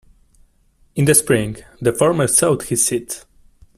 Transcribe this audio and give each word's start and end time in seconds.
In 0.95 1.05
the 1.05 1.13
spring, 1.13 1.57
the 1.79 1.93
former 1.93 2.25
sowed 2.25 2.63
his 2.63 2.83
seeds. 2.83 3.23